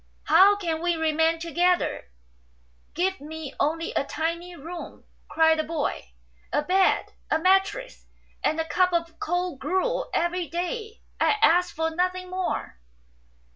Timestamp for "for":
11.75-11.91